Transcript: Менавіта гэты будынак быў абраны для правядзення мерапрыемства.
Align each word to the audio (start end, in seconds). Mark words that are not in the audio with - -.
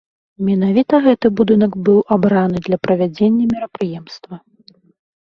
Менавіта 0.45 0.99
гэты 1.07 1.27
будынак 1.41 1.77
быў 1.91 2.01
абраны 2.17 2.65
для 2.71 2.77
правядзення 2.89 3.43
мерапрыемства. 3.55 4.45